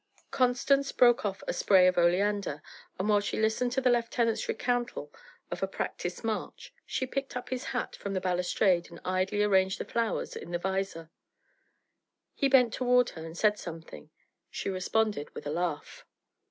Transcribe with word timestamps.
Constance 0.31 0.91
broke 0.91 1.23
off 1.27 1.43
a 1.47 1.53
spray 1.53 1.85
of 1.85 1.95
oleander, 1.95 2.63
and 2.97 3.07
while 3.07 3.19
she 3.19 3.37
listened 3.39 3.71
to 3.71 3.81
the 3.81 3.91
lieutenant's 3.91 4.47
recountal 4.47 5.13
of 5.51 5.61
a 5.61 5.67
practice 5.67 6.23
march, 6.23 6.73
she 6.87 7.05
picked 7.05 7.37
up 7.37 7.49
his 7.49 7.65
hat 7.65 7.95
from 7.95 8.13
the 8.15 8.19
balustrade 8.19 8.89
and 8.89 8.99
idly 9.05 9.43
arranged 9.43 9.79
the 9.79 9.85
flowers 9.85 10.35
in 10.35 10.49
the 10.49 10.57
vizor. 10.57 11.11
He 12.33 12.49
bent 12.49 12.73
toward 12.73 13.11
her 13.11 13.23
and 13.23 13.37
said 13.37 13.59
something; 13.59 14.09
she 14.49 14.71
responded 14.71 15.29
with 15.35 15.45
a 15.45 15.51
laugh. 15.51 16.03